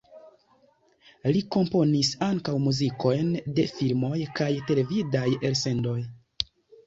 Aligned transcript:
Li 1.35 1.41
komponis 1.55 2.09
ankaŭ 2.27 2.55
muzikojn 2.63 3.29
de 3.59 3.67
filmoj 3.73 4.19
kaj 4.39 4.49
televidaj 4.71 5.27
elsendoj. 5.51 5.97